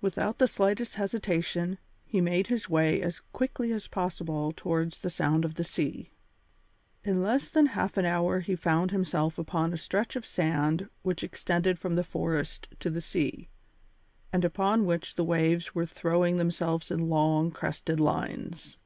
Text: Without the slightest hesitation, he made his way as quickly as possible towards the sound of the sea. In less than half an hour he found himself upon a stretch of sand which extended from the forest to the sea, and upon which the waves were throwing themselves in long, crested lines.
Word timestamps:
Without 0.00 0.38
the 0.38 0.48
slightest 0.48 0.94
hesitation, 0.96 1.76
he 2.06 2.22
made 2.22 2.46
his 2.46 2.70
way 2.70 3.02
as 3.02 3.20
quickly 3.20 3.70
as 3.70 3.86
possible 3.86 4.50
towards 4.56 4.98
the 5.00 5.10
sound 5.10 5.44
of 5.44 5.56
the 5.56 5.62
sea. 5.62 6.10
In 7.04 7.22
less 7.22 7.50
than 7.50 7.66
half 7.66 7.98
an 7.98 8.06
hour 8.06 8.40
he 8.40 8.56
found 8.56 8.92
himself 8.92 9.36
upon 9.38 9.70
a 9.70 9.76
stretch 9.76 10.16
of 10.16 10.24
sand 10.24 10.88
which 11.02 11.22
extended 11.22 11.78
from 11.78 11.96
the 11.96 12.02
forest 12.04 12.66
to 12.80 12.88
the 12.88 13.02
sea, 13.02 13.50
and 14.32 14.42
upon 14.42 14.86
which 14.86 15.16
the 15.16 15.22
waves 15.24 15.74
were 15.74 15.84
throwing 15.84 16.38
themselves 16.38 16.90
in 16.90 17.08
long, 17.08 17.50
crested 17.50 18.00
lines. 18.00 18.78